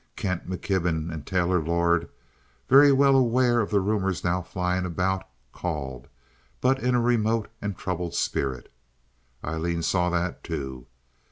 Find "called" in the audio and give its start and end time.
5.51-6.07